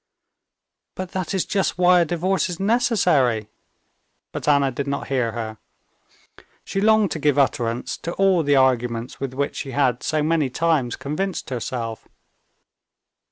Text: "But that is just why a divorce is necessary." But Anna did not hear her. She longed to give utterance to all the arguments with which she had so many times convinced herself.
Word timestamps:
"But 0.95 1.11
that 1.11 1.31
is 1.35 1.45
just 1.45 1.77
why 1.77 1.99
a 1.99 2.05
divorce 2.05 2.49
is 2.49 2.59
necessary." 2.59 3.49
But 4.31 4.47
Anna 4.47 4.71
did 4.71 4.87
not 4.87 5.09
hear 5.09 5.33
her. 5.33 5.59
She 6.63 6.81
longed 6.81 7.11
to 7.11 7.19
give 7.19 7.37
utterance 7.37 7.97
to 7.97 8.13
all 8.13 8.41
the 8.41 8.55
arguments 8.55 9.19
with 9.19 9.35
which 9.35 9.55
she 9.57 9.73
had 9.73 10.01
so 10.01 10.23
many 10.23 10.49
times 10.49 10.95
convinced 10.95 11.51
herself. 11.51 12.07